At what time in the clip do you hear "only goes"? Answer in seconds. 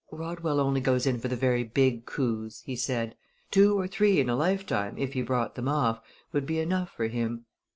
0.59-1.05